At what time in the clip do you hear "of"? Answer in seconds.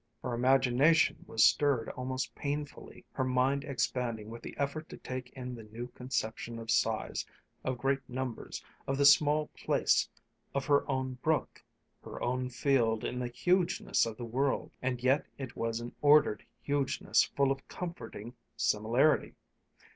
6.57-6.71, 7.63-7.77, 8.87-8.97, 10.55-10.65, 14.07-14.17, 17.51-17.67